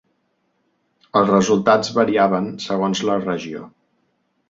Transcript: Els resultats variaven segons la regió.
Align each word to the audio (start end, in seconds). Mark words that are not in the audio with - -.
Els 1.21 1.29
resultats 1.33 1.93
variaven 1.99 2.51
segons 2.67 3.07
la 3.11 3.23
regió. 3.29 3.73